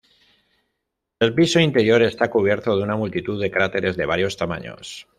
El 1.19 1.35
piso 1.35 1.59
interior 1.59 2.01
está 2.01 2.27
cubierto 2.31 2.75
de 2.75 2.81
una 2.81 2.95
multitud 2.95 3.39
de 3.39 3.51
cráteres 3.51 3.95
de 3.97 4.07
varios 4.07 4.35
tamaños. 4.35 5.07